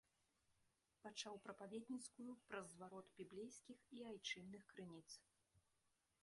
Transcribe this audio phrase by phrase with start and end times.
[1.05, 5.07] Пачаў прапаведніцкую праз зварот біблейскіх і айчынных крыніц.